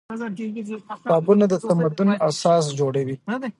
[1.03, 3.15] کتابونه د تمدن اساس جوړوي.